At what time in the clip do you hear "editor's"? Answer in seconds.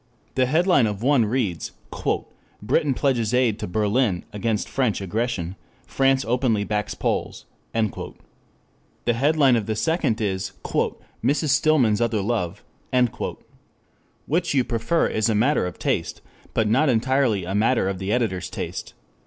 18.11-18.49